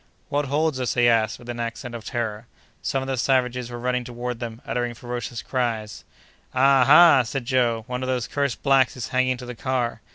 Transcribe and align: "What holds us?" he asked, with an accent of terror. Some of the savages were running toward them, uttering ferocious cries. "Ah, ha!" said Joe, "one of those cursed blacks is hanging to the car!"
"What 0.29 0.45
holds 0.45 0.79
us?" 0.79 0.95
he 0.95 1.07
asked, 1.07 1.37
with 1.37 1.47
an 1.47 1.59
accent 1.59 1.93
of 1.93 2.03
terror. 2.05 2.47
Some 2.81 3.03
of 3.03 3.07
the 3.07 3.17
savages 3.17 3.69
were 3.69 3.77
running 3.77 4.03
toward 4.03 4.39
them, 4.39 4.59
uttering 4.65 4.95
ferocious 4.95 5.43
cries. 5.43 6.05
"Ah, 6.55 6.83
ha!" 6.85 7.21
said 7.21 7.45
Joe, 7.45 7.83
"one 7.85 8.01
of 8.01 8.07
those 8.07 8.27
cursed 8.27 8.63
blacks 8.63 8.97
is 8.97 9.09
hanging 9.09 9.37
to 9.37 9.45
the 9.45 9.53
car!" 9.53 10.01